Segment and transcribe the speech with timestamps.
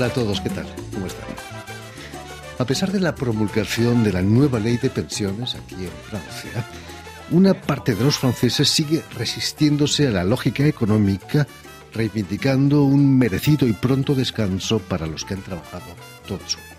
[0.00, 0.64] Hola a todos, ¿qué tal?
[0.94, 1.28] ¿Cómo están?
[2.58, 6.64] A pesar de la promulgación de la nueva ley de pensiones aquí en Francia,
[7.30, 11.46] una parte de los franceses sigue resistiéndose a la lógica económica,
[11.92, 15.84] reivindicando un merecido y pronto descanso para los que han trabajado
[16.26, 16.78] toda su vida.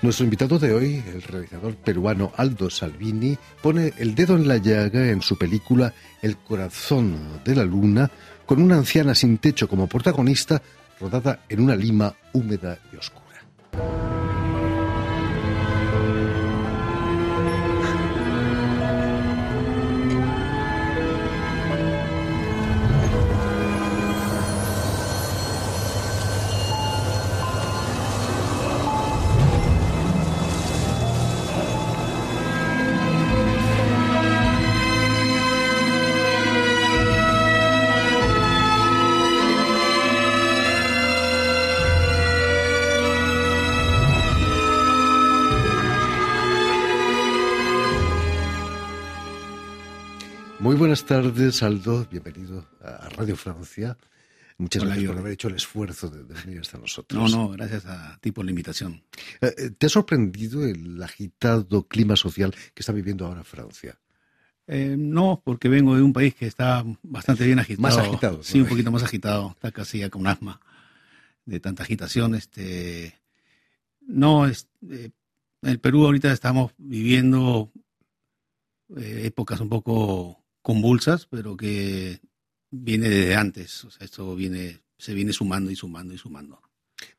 [0.00, 5.10] Nuestro invitado de hoy, el realizador peruano Aldo Salvini, pone el dedo en la llaga
[5.10, 8.10] en su película El corazón de la luna,
[8.46, 10.62] con una anciana sin techo como protagonista,
[11.00, 13.25] rodada en una Lima húmeda y oscura.
[51.06, 52.06] Tardes, Aldo.
[52.10, 53.96] Bienvenido a Radio Francia.
[54.58, 55.12] Muchas Hola, gracias yo.
[55.12, 57.30] por haber hecho el esfuerzo de, de venir hasta nosotros.
[57.30, 59.02] No, no, gracias a ti por la invitación.
[59.40, 63.98] Eh, eh, ¿Te ha sorprendido el agitado clima social que está viviendo ahora Francia?
[64.66, 67.82] Eh, no, porque vengo de un país que está bastante bien agitado.
[67.82, 68.64] Más agitado, Sí, ¿no?
[68.64, 69.50] un poquito más agitado.
[69.50, 70.60] Está casi ya con asma
[71.44, 72.34] de tanta agitación.
[72.34, 73.14] Este,
[74.00, 75.10] no, es, eh,
[75.62, 77.70] en el Perú ahorita estamos viviendo
[78.96, 82.20] eh, épocas un poco convulsas, pero que
[82.72, 83.84] viene desde antes.
[83.84, 86.60] O sea, esto viene, se viene sumando y sumando y sumando.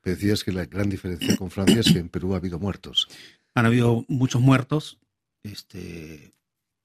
[0.04, 3.08] Decías que la gran diferencia con Francia es que en Perú ha habido muertos.
[3.56, 5.00] han habido muchos muertos
[5.44, 6.34] este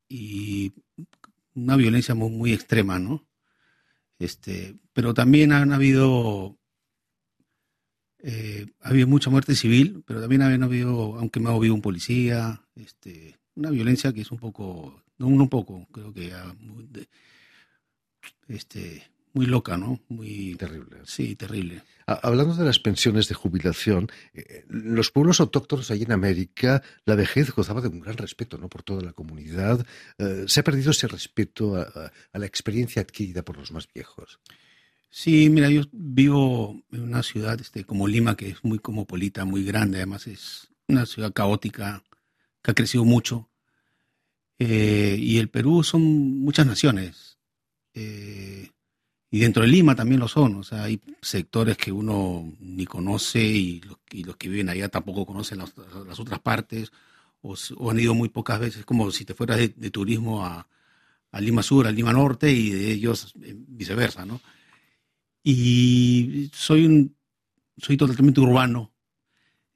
[0.08, 0.72] y
[1.54, 3.26] una violencia muy, muy extrema no
[4.20, 6.56] este pero también han habido
[8.20, 11.82] eh, ha habido mucha muerte civil pero también han habido aunque me ha habido un
[11.82, 17.08] policía este una violencia que es un poco un poco creo que ya muy, de-
[18.48, 19.02] este
[19.34, 20.98] muy loca no muy Terrible.
[21.04, 26.82] sí terrible Hablando de las pensiones de jubilación, eh, los pueblos autóctonos allí en América,
[27.06, 28.68] la vejez gozaba de un gran respeto ¿no?
[28.68, 29.86] por toda la comunidad.
[30.18, 33.86] Eh, se ha perdido ese respeto a, a- a la experiencia adquirida por los más
[33.94, 34.40] viejos.
[35.10, 39.62] Sí, mira, yo vivo en una ciudad este, como Lima, que es muy cosmopolita, muy
[39.64, 42.02] grande, además es una ciudad caótica,
[42.62, 43.48] que ha crecido mucho.
[44.64, 46.02] Eh, y el Perú son
[46.40, 47.36] muchas naciones.
[47.94, 48.70] Eh,
[49.28, 50.54] y dentro de Lima también lo son.
[50.54, 54.88] O sea, hay sectores que uno ni conoce y los, y los que viven allá
[54.88, 55.74] tampoco conocen las,
[56.06, 56.92] las otras partes
[57.40, 60.68] o, o han ido muy pocas veces, como si te fueras de, de turismo a,
[61.32, 64.40] a Lima Sur, a Lima Norte y de ellos eh, viceversa, ¿no?
[65.42, 67.16] Y soy un
[67.78, 68.92] soy totalmente urbano.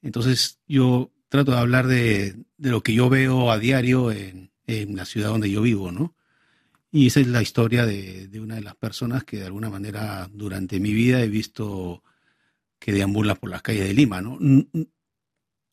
[0.00, 4.96] Entonces yo trato de hablar de, de lo que yo veo a diario en, en
[4.96, 6.14] la ciudad donde yo vivo, ¿no?
[6.90, 10.28] Y esa es la historia de, de una de las personas que de alguna manera
[10.32, 12.02] durante mi vida he visto
[12.78, 14.38] que deambula por las calles de Lima, ¿no?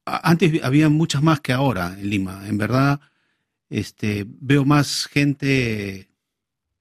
[0.05, 2.47] Antes había muchas más que ahora en Lima.
[2.47, 2.99] En verdad,
[3.69, 6.09] este, veo más gente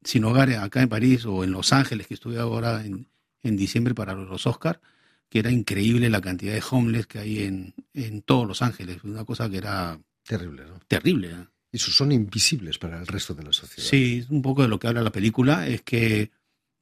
[0.02, 3.08] sin hogar acá en París o en Los Ángeles, que estuve ahora en,
[3.42, 4.80] en diciembre para los Oscar,
[5.28, 9.04] que era increíble la cantidad de homeless que hay en, en todos Los Ángeles.
[9.04, 10.78] Una cosa que era Terrible, ¿no?
[10.86, 11.30] terrible.
[11.30, 11.46] ¿eh?
[11.72, 13.88] Y esos son invisibles para el resto de la sociedad.
[13.88, 16.30] Sí, un poco de lo que habla la película, es que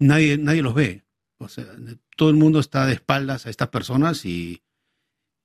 [0.00, 1.04] nadie, nadie los ve.
[1.38, 1.64] O sea,
[2.16, 4.62] todo el mundo está de espaldas a estas personas y,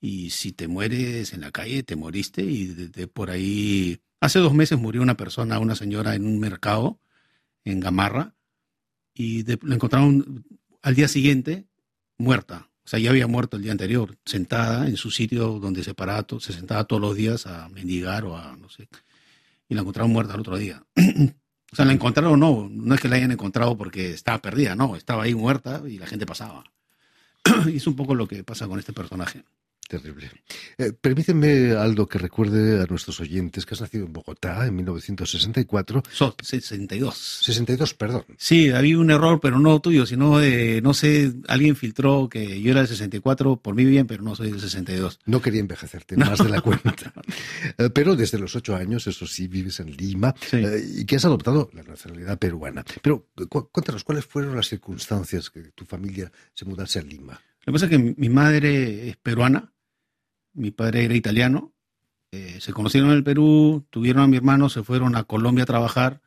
[0.01, 2.41] y si te mueres en la calle, te moriste.
[2.43, 6.99] Y de, por ahí, hace dos meses murió una persona, una señora en un mercado
[7.63, 8.33] en Gamarra
[9.13, 10.43] y de- la encontraron
[10.81, 11.67] al día siguiente
[12.17, 12.69] muerta.
[12.83, 16.25] O sea, ya había muerto el día anterior, sentada en su sitio donde se paraba,
[16.39, 18.87] se sentaba todos los días a mendigar o a no sé.
[19.67, 20.85] Y la encontraron muerta al otro día.
[20.95, 24.95] o sea, la encontraron no, no es que la hayan encontrado porque estaba perdida, no,
[24.95, 26.63] estaba ahí muerta y la gente pasaba.
[27.67, 29.43] y es un poco lo que pasa con este personaje.
[29.87, 30.31] Terrible.
[30.79, 36.01] Eh, permíteme, Aldo, que recuerde a nuestros oyentes que has nacido en Bogotá en 1964.
[36.11, 37.15] Son 62.
[37.43, 38.25] 62, perdón.
[38.37, 42.71] Sí, había un error, pero no tuyo, sino de, no sé, alguien filtró que yo
[42.71, 45.19] era del 64, por mí bien, pero no soy del 62.
[45.25, 46.95] No quería envejecerte más de la cuenta.
[47.77, 50.57] Eh, Pero desde los ocho años, eso sí, vives en Lima Sí.
[50.57, 52.83] eh, y que has adoptado la nacionalidad peruana.
[53.01, 57.33] Pero cu- cuéntanos, ¿cuáles fueron las circunstancias que tu familia se mudase a Lima?
[57.65, 59.73] Lo que pasa es que mi madre es peruana,
[60.55, 61.73] mi padre era italiano,
[62.31, 65.67] eh, se conocieron en el Perú, tuvieron a mi hermano, se fueron a Colombia a
[65.67, 66.21] trabajar.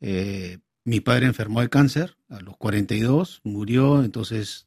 [0.00, 4.66] eh, mi padre enfermó de cáncer a los 42, murió, entonces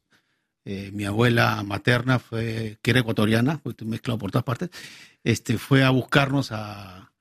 [0.64, 4.70] Eh, mi abuela materna fue, que era ecuatoriana, pues mezclado por todas partes,
[5.24, 7.12] este, fue a buscarnos a,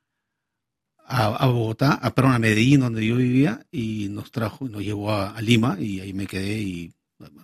[0.97, 5.39] a, Bogotá, a, perdón, a Medellín, donde yo vivía, y nos trajo, nos llevó a,
[5.41, 6.93] Lima, y ahí me quedé, y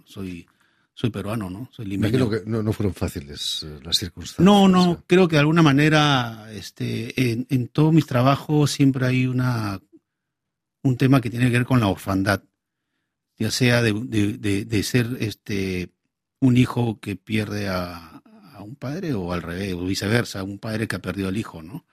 [0.06, 0.48] soy,
[0.94, 1.70] soy peruano, ¿no?
[1.72, 2.30] Soy limeño.
[2.30, 4.46] que no, fueron fáciles eh, las circunstancias.
[4.46, 9.26] No, no, creo que de alguna manera, este, en, en todos mis trabajos siempre hay
[9.26, 9.80] una,
[10.84, 12.42] un tema que tiene que ver con la orfandad
[13.42, 15.90] ya sea de, ser este
[16.40, 18.22] un hijo que pierde a,
[18.60, 21.88] un padre o al revés, o viceversa, un padre que ha perdido al hijo, ¿no?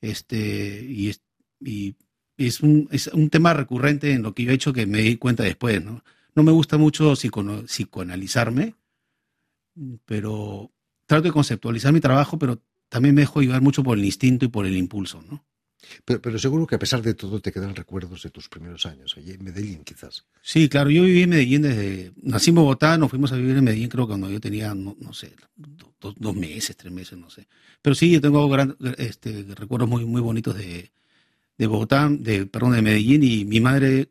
[0.00, 1.22] Este, y es,
[1.60, 1.94] y
[2.36, 5.16] es, un, es un tema recurrente en lo que yo he hecho que me di
[5.16, 6.02] cuenta después, ¿no?
[6.34, 8.74] No me gusta mucho psicoanalizarme,
[10.04, 10.72] pero
[11.06, 14.48] trato de conceptualizar mi trabajo, pero también me dejo llevar mucho por el instinto y
[14.48, 15.44] por el impulso, ¿no?
[16.04, 19.32] Pero, seguro que a pesar de todo te quedan recuerdos de tus primeros años, allí
[19.32, 20.24] en Medellín quizás.
[20.42, 22.12] Sí, claro, yo viví en Medellín desde...
[22.22, 25.12] Nací en Bogotá, nos fuimos a vivir en Medellín creo que cuando yo tenía, no,
[25.12, 27.46] sé, dos, meses, tres meses, no sé.
[27.82, 28.48] Pero sí, yo tengo
[28.96, 30.90] este, recuerdos muy, muy bonitos de,
[31.58, 34.08] de Bogotá, de, perdón, de Medellín y mi madre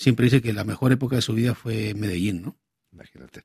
[0.00, 2.56] siempre dice que la mejor época de su vida fue Medellín, ¿no?
[2.90, 3.42] Imagínate.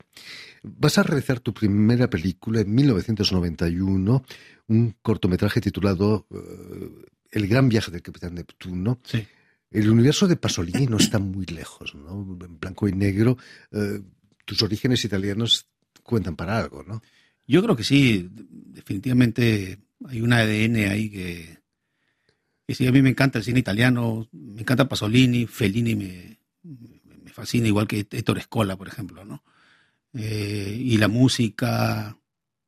[0.62, 4.24] Vas a realizar tu primera película en 1991,
[4.68, 8.98] un cortometraje titulado eh, el gran viaje del Capitán Neptuno.
[9.04, 9.22] Sí.
[9.70, 12.38] El universo de Pasolini no está muy lejos, ¿no?
[12.42, 13.36] En blanco y negro.
[13.70, 14.00] Eh,
[14.46, 15.68] tus orígenes italianos
[16.02, 17.02] cuentan para algo, ¿no?
[17.46, 21.58] Yo creo que sí, definitivamente hay un ADN ahí que,
[22.74, 26.35] sí, a mí me encanta el cine italiano, me encanta Pasolini, Fellini me,
[26.66, 29.42] me fascina, igual que Ettore Scola, por ejemplo, ¿no?
[30.14, 32.18] Eh, y la música,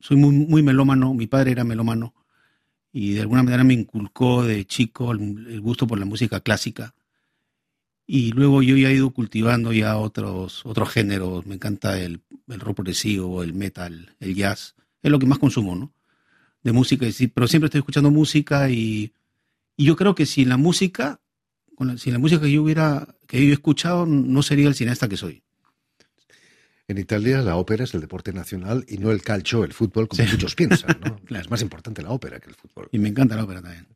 [0.01, 2.15] soy muy, melómano, mi padre era melómano,
[2.93, 6.95] y de alguna manera me inculcó de chico el, gusto por la música clásica.
[8.07, 11.45] Y luego yo ya he ido cultivando ya otros, otros géneros.
[11.45, 14.75] Me encanta el, el rock progresivo, el metal, el jazz.
[15.03, 15.93] Es lo que más consumo, ¿no?
[16.63, 17.07] De música.
[17.35, 19.13] Pero siempre estoy escuchando música y,
[19.77, 21.21] y yo creo que sin la música,
[21.79, 24.75] con la, sin la música que yo hubiera, que yo he escuchado, no sería el
[24.75, 25.45] cineasta que soy.
[26.89, 30.25] En Italia la ópera es el deporte nacional y no el calcio, el fútbol, como
[30.25, 30.99] muchos piensan.
[31.05, 31.21] ¿no?
[31.39, 32.89] Es más importante la ópera que el fútbol.
[32.91, 33.87] Y me encanta la ópera también.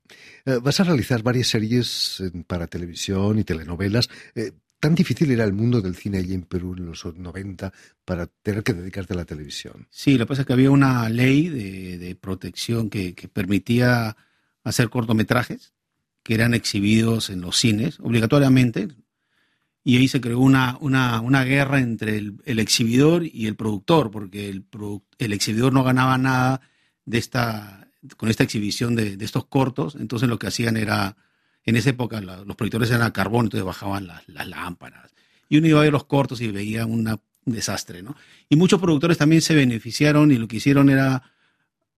[0.45, 4.09] Eh, vas a realizar varias series para televisión y telenovelas.
[4.37, 7.73] Eh, ¿Tan difícil era el mundo del cine allí en Perú en los 90
[8.05, 9.89] para tener que dedicarte a la televisión?
[9.91, 14.17] Sí, lo que pasa es que había una ley de, protección que, que permitía
[14.63, 15.73] hacer cortometrajes
[16.23, 18.89] que eran exhibidos en los cines obligatoriamente,
[19.85, 24.49] y ahí se creó una, una, una guerra entre el, exhibidor y el productor, porque
[24.49, 24.65] el,
[25.19, 26.61] el exhibidor no ganaba nada
[27.05, 31.17] de esta, con esta exhibición de, estos cortos, entonces lo que hacían era,
[31.65, 35.13] en esa época los proyectores eran a carbón, entonces bajaban las lámparas.
[35.49, 38.17] Y uno iba a ver los cortos y veía un desastre, ¿no?
[38.49, 41.23] Y muchos productores también se beneficiaron y lo que hicieron era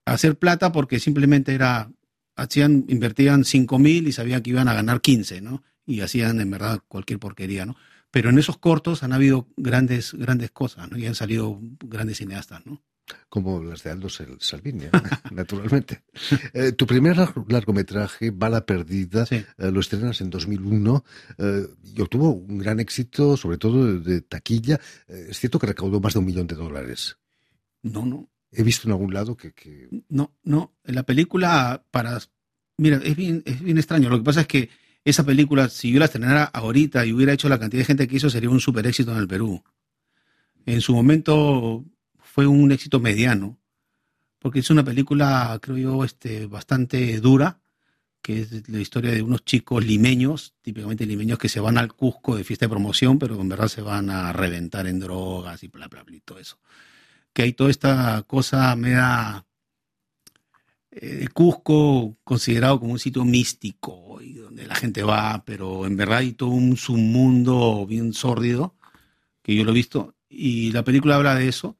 [0.05, 1.91] hacer plata porque simplemente era,
[2.37, 5.63] hacían, invertían 5 mil y sabían que iban a ganar 15, ¿no?
[5.87, 7.77] y hacían en verdad cualquier porquería, ¿no?
[8.11, 10.97] Pero en esos cortos han habido grandes, grandes cosas, ¿no?
[10.97, 12.83] Y han salido grandes cineastas, ¿no?
[13.29, 14.85] Como las de Aldo Salvini,
[15.33, 16.05] naturalmente.
[16.55, 17.17] Eh, tu primer
[17.49, 21.05] largometraje, Bala Perdida, eh, lo estrenas en 2001
[21.37, 24.81] eh, y obtuvo un gran éxito, sobre todo de, taquilla.
[25.07, 27.19] es cierto que recaudó más de un millón de dólares.
[27.83, 28.31] No, no.
[28.57, 29.89] He visto en algún lado que...
[30.09, 30.75] No, no.
[30.85, 32.19] La película, para...
[32.77, 34.09] Mira, es bien, es bien extraño.
[34.09, 34.71] Lo que pasa es que
[35.05, 38.17] esa película, si yo la estrenara ahorita y hubiera hecho la cantidad de gente que
[38.17, 39.63] hizo, sería un super éxito en el Perú.
[40.67, 41.85] En su momento
[42.19, 43.59] fue un éxito mediano,
[44.39, 47.61] porque es una película, creo yo, este, bastante dura,
[48.23, 52.35] que es la historia de unos chicos limeños, típicamente limeños, que se van al Cusco
[52.35, 55.89] de fiesta de promoción, pero en verdad se van a reventar en drogas y bla,
[55.89, 56.59] bla, bla, y todo eso.
[57.35, 59.45] Que hay toda esta cosa me da
[60.97, 66.19] eh, Cusco considerado como un sitio místico y donde la gente va, pero en verdad
[66.19, 68.77] hay todo un submundo bien sórdido,
[69.43, 71.77] que yo lo he visto, y la película habla de eso.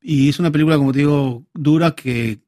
[0.00, 2.40] Y es una película, como te digo, dura que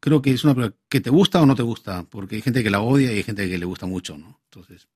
[0.00, 2.62] creo que es una película que te gusta o no te gusta, porque hay gente
[2.62, 4.40] que la odia y hay gente que le gusta mucho, ¿no?
[4.44, 4.88] Entonces.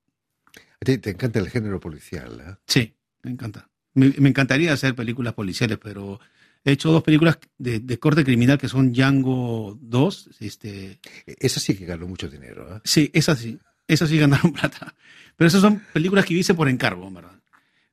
[0.80, 2.56] A ti te encanta el género policial, ¿eh?
[2.66, 3.70] Sí, me encanta.
[3.94, 6.20] Me encantaría hacer películas policiales, pero
[6.64, 10.30] He hecho dos películas de, corte criminal que son Django 2.
[10.40, 10.98] Este...
[11.26, 12.76] Esa sí que ganó mucho dinero.
[12.76, 12.80] ¿eh?
[12.84, 13.58] Sí, esas sí.
[13.86, 14.94] Esas sí ganaron plata.
[15.36, 17.38] Pero esas son películas que hice por encargo, ¿verdad?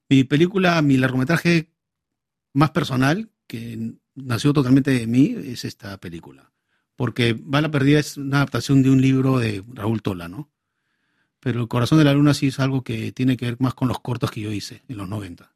[0.07, 1.69] Mi película, mi largometraje
[2.53, 6.53] más personal, que nació totalmente de mí, es esta película.
[6.95, 10.49] Porque Bala Perdida es una adaptación de un libro de Raúl Tola, ¿no?
[11.41, 13.89] Pero El corazón de la luna sí es algo que tiene que ver más con
[13.89, 15.51] los cortos que yo hice en los 90.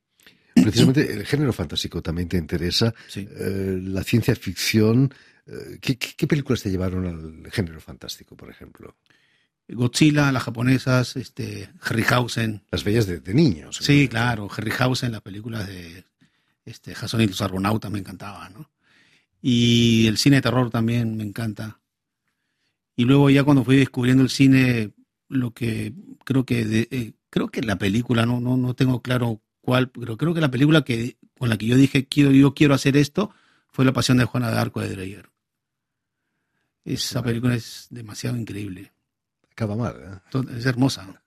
[0.71, 2.93] Precisamente el género fantástico también te interesa.
[3.07, 3.27] Sí.
[3.29, 5.13] Eh, la ciencia ficción.
[5.47, 7.05] eh, ¿qué, películas te llevaron
[7.45, 8.95] al género fantástico, por ejemplo?
[9.67, 12.63] Godzilla, las japonesas, este, Harryhausen.
[12.71, 13.77] Las bellas de, de niños.
[13.81, 16.05] Sí, claro, Harryhausen, las películas de
[16.65, 18.69] este, Jason y los Argonautas me encantaban, ¿no?
[19.41, 21.79] Y el cine de terror también me encanta.
[22.95, 24.91] Y luego ya cuando fui descubriendo el cine,
[25.29, 25.93] lo que
[26.23, 30.15] creo que de- eh, creo que la película, no, no, no tengo claro cuál, pero
[30.15, 33.31] creo que la película que con la que yo dije quiero, yo quiero hacer esto
[33.71, 35.29] fue La Pasión de Juana de Arco de Dreyer.
[36.85, 38.93] Esa película es demasiado increíble.
[39.51, 40.21] Acaba mal.
[40.33, 40.39] ¿eh?
[40.55, 41.21] Es hermosa.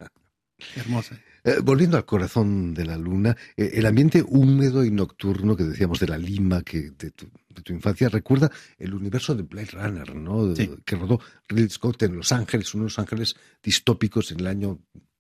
[0.77, 1.19] Hermosa.
[1.43, 5.99] Eh, volviendo al corazón de la luna, eh, el ambiente húmedo y nocturno que decíamos
[5.99, 10.15] de la Lima que de tu, de tu infancia recuerda el universo de Blade Runner,
[10.15, 10.55] ¿no?
[10.55, 10.71] Sí.
[10.85, 14.79] Que rodó Ridley Scott en Los Ángeles, unos ángeles distópicos en el año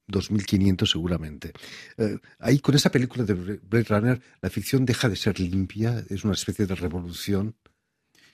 [0.09, 1.53] 2500 seguramente.
[1.97, 6.25] Eh, ahí con esa película de Blade Runner la ficción deja de ser limpia, es
[6.25, 7.55] una especie de revolución.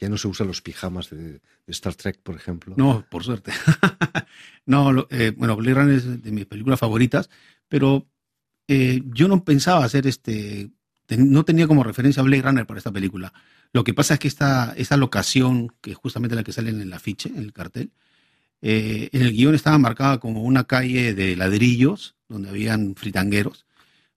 [0.01, 2.75] Ya no se usan los pijamas de, de Star Trek, por ejemplo.
[2.77, 3.53] No, por suerte.
[4.67, 7.31] no, lo- eh, bueno, Blade Runner es de mis películas favoritas,
[7.69, 8.07] pero
[8.69, 10.71] eh, yo no pensaba hacer este,
[11.07, 13.33] ten- no tenía como referencia a Blade Runner para esta película.
[13.73, 16.81] Lo que pasa es que esta, esta locación, que es justamente la que sale en
[16.81, 17.91] el afiche, en el cartel,
[18.67, 23.67] eh, en el guion estaba marcada como una calle de ladrillos, donde habían fritangueros,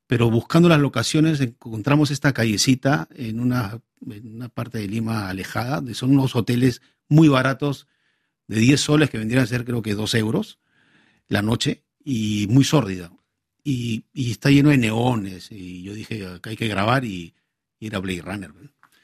[0.08, 5.84] pero buscando las locaciones encontramos esta callecita en una, en una parte de Lima alejada,
[5.94, 7.88] son unos hoteles muy baratos
[8.48, 10.60] de 10 soles que vendrían a ser creo que 2 euros
[11.27, 13.12] la noche y muy sórdida.
[13.66, 17.36] Y, y está lleno de neones y yo dije, acá hay que grabar y,
[17.82, 18.54] y era Blade Runner.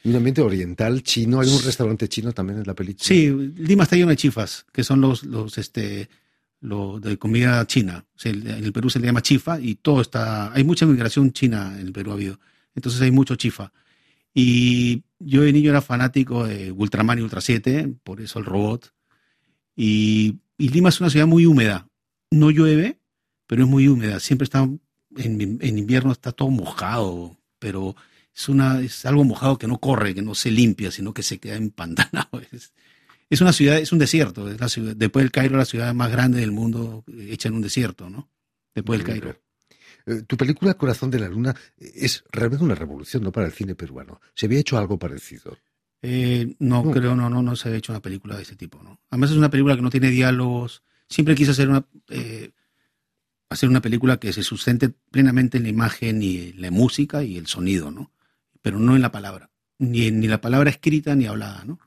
[0.04, 1.40] Y un ambiente oriental, chino.
[1.40, 3.06] Hay un restaurante chino también en la película.
[3.06, 6.10] Sí, Lima está lleno de chifas, que son los, los, este,
[6.60, 8.06] lo de comida china.
[8.14, 11.32] O sea, en el Perú se le llama chifa y todo está, hay mucha migración
[11.32, 12.40] china en el Perú ha habido.
[12.76, 13.72] Entonces hay mucho chifa.
[14.34, 18.94] Y yo de niño era fanático de Ultraman y Ultra 7, por eso el robot.
[19.74, 21.88] Y, y Lima es una ciudad muy húmeda.
[22.30, 23.00] No llueve,
[23.48, 24.20] pero es muy húmeda.
[24.20, 27.96] Siempre está, en, en invierno está todo mojado, pero
[28.36, 31.40] es, una, es algo mojado que no corre, que no se limpia, sino que se
[31.40, 32.42] queda empantanado.
[32.52, 32.74] Es,
[33.30, 34.50] es una ciudad, es un desierto.
[34.50, 37.56] Es la ciudad, después del Cairo, la ciudad más grande del mundo, eh, hecha en
[37.56, 38.30] un desierto, ¿no?
[38.76, 39.40] Después del Cairo.
[40.06, 43.32] Eh, Tu película Corazón de la Luna es realmente una revolución, ¿no?
[43.32, 44.20] Para el cine peruano.
[44.36, 45.58] Se había hecho algo parecido.
[46.02, 46.92] Eh, no, No.
[46.92, 49.00] creo, no, no, no se ha hecho una película de ese tipo, ¿no?
[49.10, 50.84] Además es una película que no tiene diálogos.
[51.08, 52.52] Siempre quise hacer una, eh,
[53.50, 57.48] hacer una película que se sustente plenamente en la imagen y la música y el
[57.48, 58.12] sonido, ¿no?
[58.64, 59.52] Pero no en la palabra.
[59.78, 61.80] Ni, ni la palabra escrita ni hablada, ¿no?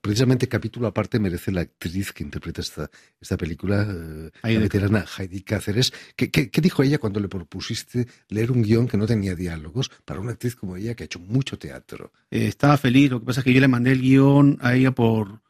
[0.00, 5.40] Precisamente capítulo aparte merece la actriz que interpreta esta, esta película, eh, la veterana Heidi
[5.40, 5.92] Cáceres.
[6.16, 9.90] ¿Qué, qué, qué dijo ella cuando le propusiste leer un guion que no tenía diálogos
[10.04, 12.12] para una actriz como ella que ha hecho mucho teatro?
[12.30, 14.90] Eh, estaba feliz, lo que pasa es que yo le mandé el guion a ella
[14.90, 15.40] por,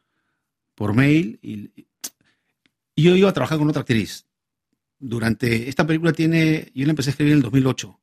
[0.75, 1.71] por mail y,
[2.95, 4.27] y yo iba a trabajar con otra actriz.
[4.97, 8.00] Durante esta película tiene, yo la empecé a escribir en el 2008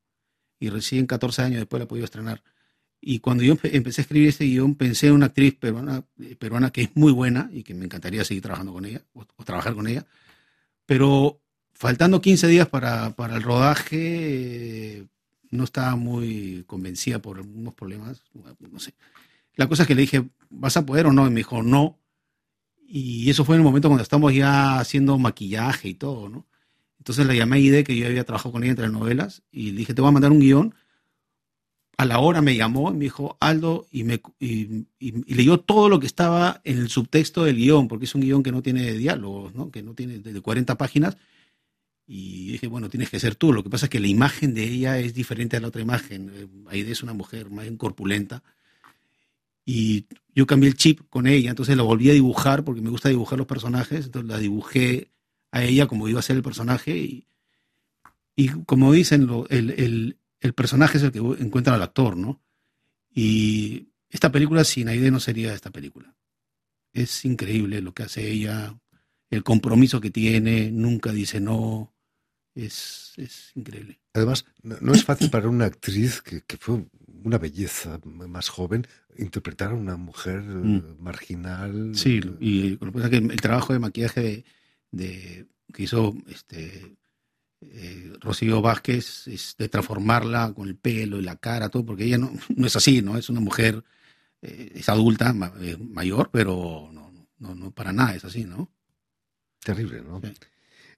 [0.60, 2.42] y recién 14 años después la he podido estrenar.
[3.00, 6.36] Y cuando yo empe- empecé a escribir este guion pensé en una actriz peruana, eh,
[6.36, 9.44] peruana que es muy buena y que me encantaría seguir trabajando con ella o, o
[9.44, 10.06] trabajar con ella.
[10.86, 11.40] Pero
[11.74, 15.06] faltando 15 días para, para el rodaje, eh,
[15.50, 18.22] no estaba muy convencida por unos problemas,
[18.60, 18.94] no sé.
[19.56, 21.26] La cosa es que le dije, ¿vas a poder o no?
[21.26, 21.98] Y me dijo, no.
[22.86, 26.46] Y eso fue en el momento cuando estamos ya haciendo maquillaje y todo, ¿no?
[27.08, 29.70] Entonces le llamé a Ide, que yo había trabajado con ella entre las novelas, y
[29.70, 30.74] le dije, te voy a mandar un guion.
[31.96, 34.20] A la hora me llamó y me dijo, Aldo, y, me,
[35.00, 38.52] leyó todo lo que estaba en el subtexto del guion, porque es un guion que
[38.52, 39.54] no tiene diálogos.
[39.72, 41.16] Que no tiene de 40 páginas.
[42.06, 43.54] Y dije, bueno, tienes que ser tú.
[43.54, 46.30] Lo que pasa es que la imagen de ella es diferente a la otra imagen.
[46.34, 48.42] Eh, Aide es una mujer más bien corpulenta.
[49.64, 53.08] Y yo cambié el chip con ella, entonces la volví a dibujar porque me gusta
[53.08, 54.04] dibujar los personajes.
[54.04, 55.08] Entonces la dibujé
[55.50, 56.96] a ella como iba a ser el personaje.
[56.96, 57.26] Y,
[58.36, 62.40] y como dicen, lo- el, el- el personaje es el que encuentra al actor, ¿no?
[63.12, 66.14] Y esta película sin Aide no sería esta película.
[66.92, 68.78] Es increíble lo que hace ella,
[69.30, 71.92] el compromiso que tiene, nunca dice no.
[72.54, 74.00] Es, es increíble.
[74.14, 76.84] Además, no, no es fácil para una actriz que, que fue
[77.24, 78.86] una belleza más joven
[79.16, 80.82] interpretar a una mujer eh, Mm.
[81.00, 81.90] marginal.
[81.94, 84.44] Sí, y lo que pasa es que el trabajo de maquillaje de,
[84.90, 86.96] de- que hizo este
[87.60, 92.18] eh, Rocío Vázquez es de transformarla con el pelo y la cara, todo, porque ella
[92.18, 93.16] no, no es así, ¿no?
[93.18, 93.82] Es una mujer,
[94.42, 98.70] eh, es adulta, ma- eh, mayor, pero no, no, no para nada es así, ¿no?
[99.60, 100.20] Terrible, ¿no?
[100.22, 100.32] Sí.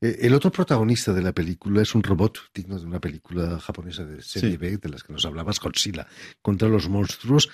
[0.02, 4.22] El otro protagonista de la película es un robot digno de una película japonesa de
[4.22, 6.06] serie B, de las que nos hablabas, Godzilla,
[6.40, 7.50] contra los monstruos.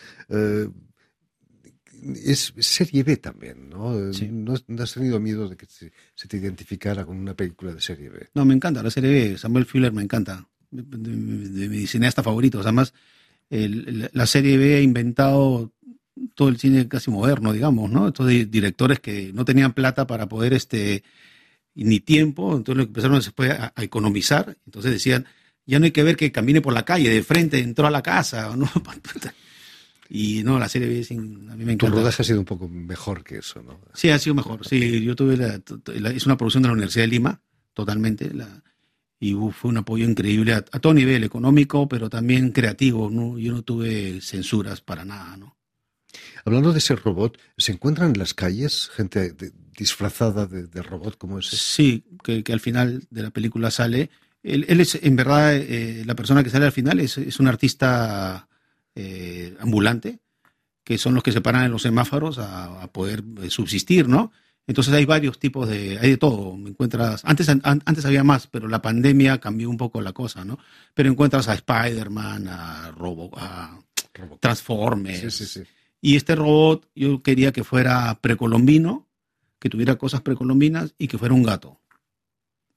[2.24, 3.92] Es serie B también, ¿no?
[3.92, 4.82] ¿no?
[4.82, 5.90] has tenido miedo de que se,
[6.28, 8.28] te identificara con una película de serie B?
[8.34, 9.38] No, me encanta la serie B.
[9.38, 10.46] Samuel Fuller me encanta.
[10.70, 12.60] De, mi cineasta favorito.
[12.60, 12.92] Además,
[13.48, 15.72] la serie B ha inventado
[16.34, 18.08] todo el cine casi moderno, digamos, ¿no?
[18.08, 21.02] Estos directores que no tenían plata para poder, este,
[21.74, 24.56] ni tiempo, entonces empezaron después a, a economizar.
[24.66, 25.26] Entonces decían,
[25.66, 28.02] ya no hay que ver que camine por la calle, de frente entró a la
[28.02, 28.70] casa, ¿no?
[30.08, 31.94] Y no, la serie B a mí me encanta.
[31.94, 33.80] Tu rodaje ha sido un poco mejor que eso, ¿no?
[33.94, 34.66] Sí, ha sido mejor.
[34.66, 35.60] Sí, yo tuve la,
[36.10, 37.40] es una producción de la Universidad de Lima,
[37.74, 38.62] totalmente, la,
[39.18, 43.38] y fue un apoyo increíble a, todo nivel, económico, pero también creativo, ¿no?
[43.38, 45.56] Yo no tuve censuras para nada, ¿no?
[46.44, 49.34] Hablando de ese robot, ¿se encuentran en las calles gente
[49.76, 51.56] disfrazada de, robot como ese?
[51.56, 54.10] Sí, que, al final de la película sale.
[54.42, 58.48] Él, es, en verdad, eh, la persona que sale al final es, es un artista
[58.96, 60.20] eh, ambulante,
[60.82, 64.32] que son los que se paran en los semáforos a, poder eh, subsistir, ¿no?
[64.66, 66.54] Entonces hay varios tipos de, hay de todo.
[66.66, 70.58] Encuentras, antes, antes había más, pero la pandemia cambió un poco la cosa, ¿no?
[70.94, 73.78] Pero encuentras a Spider-Man, a, Robo, a
[74.40, 75.60] Transformers.
[76.00, 79.06] Y este robot yo quería que fuera precolombino,
[79.58, 81.80] que tuviera cosas precolombinas y que fuera un gato,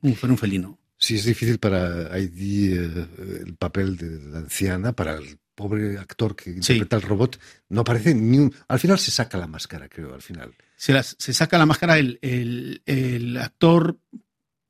[0.02, 0.78] fuera un felino.
[1.02, 3.08] Sí, es difícil para Heidi eh,
[3.46, 7.38] el papel de la anciana, para el pobre actor que interpreta al robot,
[7.68, 8.56] no aparece ni un...
[8.70, 10.56] Al final se saca la máscara, creo, al final.
[10.78, 14.00] Se, se saca la máscara el, el, actor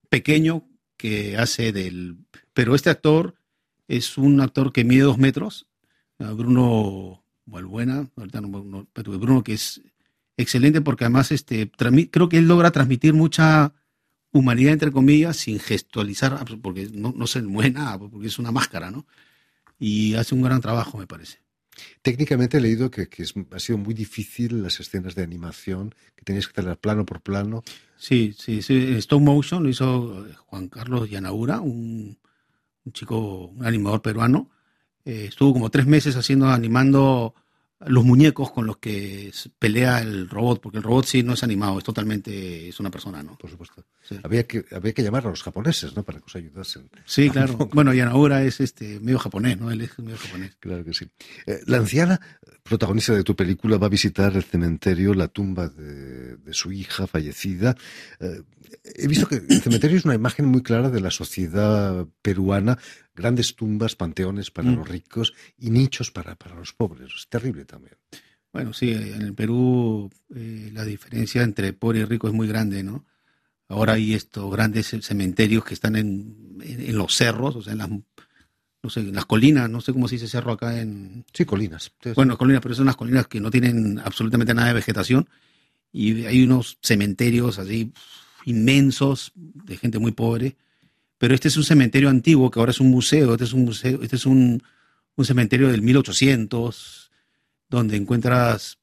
[0.10, 0.68] pequeño
[0.98, 2.18] que hace del...
[2.56, 3.36] Pero este actor
[3.88, 5.68] es un actor que mide dos metros,
[6.18, 9.82] Bruno Valbuena, ahorita no, pero Bruno que es
[10.38, 13.74] excelente porque además este, creo que él logra transmitir mucha
[14.32, 18.90] humanidad, entre comillas, sin gestualizar, porque no, no se mueve nada, porque es una máscara,
[18.90, 19.06] ¿no?
[19.80, 21.40] Y hace un gran trabajo, me parece.
[22.02, 23.08] Técnicamente he leído que,
[23.52, 27.64] ha sido muy difícil las escenas de animación, que tenías que hacer plano por plano.
[27.98, 28.96] Sí, sí, sí.
[28.98, 32.18] Stop motion lo hizo eh, Juan Carlos Yanaura, un,
[32.86, 34.50] un chico, un animador peruano.
[35.06, 37.34] Eh, estuvo como tres meses haciendo, animando
[37.86, 41.78] los muñecos con los que pelea el robot, porque el robot sí no es animado,
[41.78, 43.38] es totalmente, es una persona, ¿no?
[43.38, 43.86] Por supuesto.
[44.24, 46.04] Había, que, había que llamar a los japoneses, ¿no?
[46.04, 46.90] Para que os ayudasen.
[47.06, 47.58] Sí, claro.
[47.74, 49.72] bueno, y ahora es este medio japonés, ¿no?
[49.72, 50.58] Él es medio japonés.
[50.60, 51.08] Claro que sí.
[51.46, 52.20] Eh, la anciana
[52.64, 57.76] protagonista de tu película va a visitar el cementerio, la tumba de, su hija fallecida.
[58.20, 58.42] Eh,
[58.84, 62.78] he visto que el cementerio es una imagen muy clara de la sociedad peruana
[63.16, 64.76] grandes tumbas, panteones para mm.
[64.76, 67.12] los ricos y nichos para, para los pobres.
[67.16, 67.96] Es terrible también.
[68.52, 72.84] Bueno, sí, en el Perú eh, la diferencia entre pobre y rico es muy grande,
[72.84, 73.06] ¿no?
[73.68, 77.90] Ahora hay estos grandes cementerios que están en, en, los cerros, o sea, en las,
[77.90, 81.24] no sé, en las colinas, no sé cómo se dice cerro acá en...
[81.32, 81.92] Sí, colinas.
[82.16, 85.30] Bueno, colinas, pero son unas colinas que no tienen absolutamente nada de vegetación
[85.92, 87.94] y hay unos cementerios así
[88.46, 90.58] inmensos de gente muy pobre
[91.20, 94.02] pero este es un cementerio antiguo que ahora es un museo, este es un museo,
[94.02, 94.64] este es un,
[95.22, 97.12] cementerio del 1800,
[97.68, 98.80] donde encuentras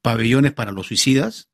[0.00, 1.48] pabellones para los suicidas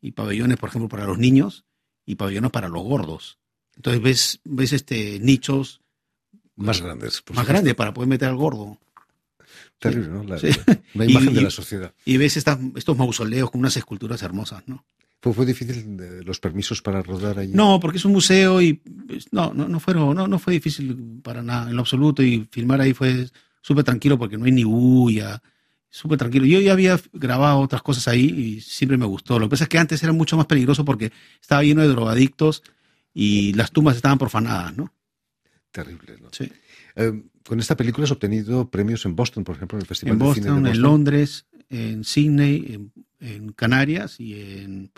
[0.00, 1.64] y pabellones, por ejemplo, para los niños
[2.04, 3.38] y pabellones para los gordos.
[3.76, 5.80] Entonces ves, ves este nichos
[6.56, 8.78] más grandes, más grandes para poder meter al gordo.
[9.78, 10.24] Terrible, ¿no?
[10.24, 10.38] La,
[11.06, 11.94] imagen de la sociedad.
[12.04, 14.84] Y ves estos mausoleos con unas esculturas hermosas, ¿no?
[15.20, 17.52] ¿Fue, difícil los permisos para rodar allí?
[17.52, 21.20] No, porque es un museo y pues, no, no, no, fueron, no, no fue difícil
[21.22, 22.22] para nada, en lo absoluto.
[22.22, 23.28] Y filmar ahí fue
[23.60, 25.42] súper tranquilo porque no hay ni bulla,
[25.90, 26.46] súper tranquilo.
[26.46, 29.38] Yo ya había grabado otras cosas ahí y siempre me gustó.
[29.38, 32.62] Lo que pasa es que antes era mucho más peligroso porque estaba lleno de drogadictos
[33.12, 34.92] y las tumbas estaban profanadas, ¿no?
[35.72, 36.28] Terrible, ¿no?
[36.30, 36.52] Sí.
[36.94, 40.34] Eh, con esta película has obtenido premios en Boston, por ejemplo, en el Festival de
[40.34, 40.66] Cine de Boston.
[40.66, 44.92] En Londres, en Sydney, en Canarias y en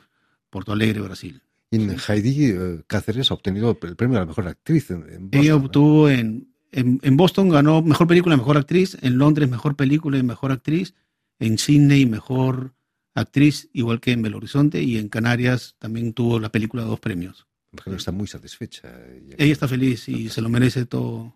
[0.51, 1.43] Porto Alegre, Brasil.
[1.71, 5.57] Y en Heidi eh, Cáceres ha obtenido el premio a la mejor actriz en, Ella
[5.57, 10.23] obtuvo en, en, Boston, ganó mejor película y mejor actriz, en Londres mejor película y
[10.23, 10.95] mejor actriz,
[11.39, 12.75] en Sydney mejor
[13.15, 17.47] actriz, igual que en Belo Horizonte, y en Canarias también tuvo la película dos premios.
[17.87, 18.89] está muy satisfecha.
[19.37, 21.35] Ella, está feliz y se lo merece todo.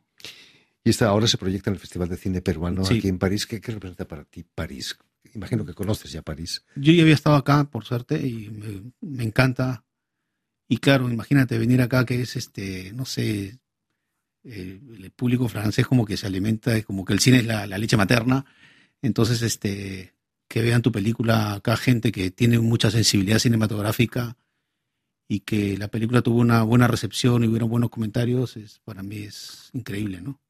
[0.84, 3.46] Y esta ahora se proyecta en el Festival de Cine Peruano aquí en París.
[3.46, 4.96] ¿Qué, ¿Qué, representa para ti París?
[5.34, 6.64] Imagino que conoces ya París.
[6.76, 8.50] Yo ya había estado acá, por suerte, y
[9.00, 9.84] me, encanta.
[10.68, 13.58] Y claro, imagínate venir acá que es este, no sé,
[14.44, 17.96] eh, el público francés como que se alimenta, como que el cine es la, leche
[17.96, 18.44] materna.
[19.02, 20.14] Entonces, este,
[20.48, 24.36] que vean tu película acá gente que tiene mucha sensibilidad cinematográfica
[25.28, 29.18] y que la película tuvo una buena recepción y hubieron buenos comentarios, es, para mí
[29.18, 30.40] es increíble, ¿no?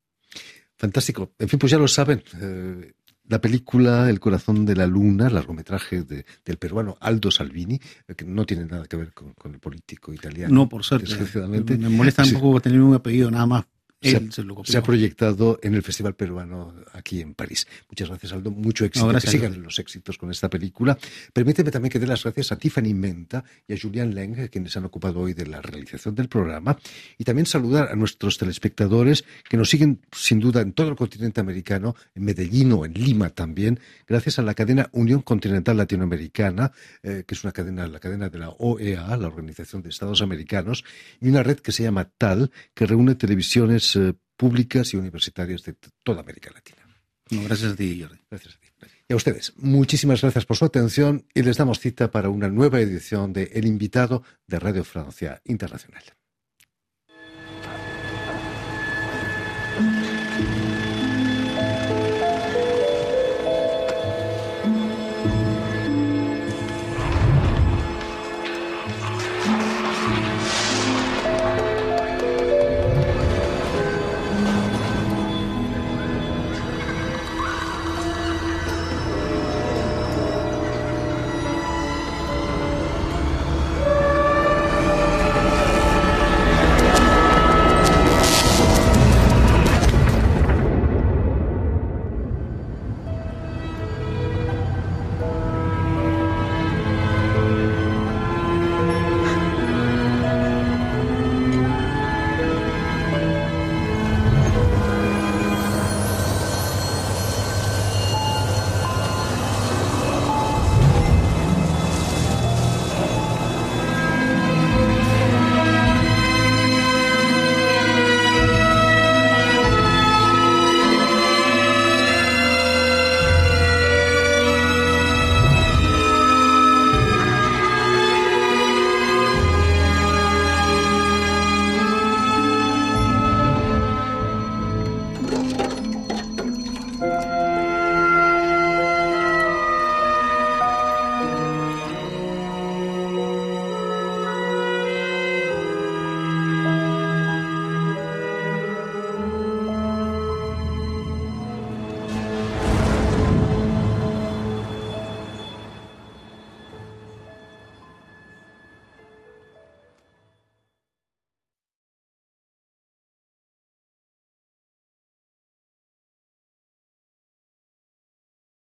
[0.77, 1.33] Fantástico.
[1.39, 2.25] En fin, pues ya lo saben.
[2.41, 2.93] Eh,
[3.29, 8.25] la película El corazón de la luna, largometraje de, del peruano Aldo Salvini, eh, que
[8.25, 10.55] no tiene nada que ver con, el político italiano.
[10.55, 11.17] No, por suerte.
[11.49, 13.65] Me molesta un poco tener un apellido nada más
[14.03, 17.67] se, ha, proyectado en el Festival Peruano aquí en París.
[17.89, 18.51] Muchas gracias, Aldo.
[18.51, 19.13] Mucho éxito.
[19.13, 20.99] que sigan los éxitos con esta película.
[21.33, 24.85] Permíteme también que dé las gracias a Tiffany Menta y a Julian Leng, quienes han
[24.85, 26.77] ocupado hoy de la realización del programa.
[27.17, 31.41] Y también saludar a nuestros telespectadores que nos siguen, sin duda, en todo el continente
[31.41, 37.25] americano, en Medellín o en Lima también, gracias a la cadena Unión Continental Latinoamericana, eh,
[37.27, 40.85] que es una cadena, la cadena de la OEA, la Organización de Estados Americanos,
[41.21, 45.77] y una red que se llama TAL, que reúne televisiones eh, públicas y universitarias de
[46.03, 46.87] toda América Latina.
[47.31, 48.19] gracias a ti, Jordi.
[48.31, 48.69] Gracias a ti.
[49.09, 52.81] Y a ustedes, muchísimas gracias por su atención y les damos cita para una nueva
[52.81, 56.03] edición de El invitado de Radio Francia Internacional.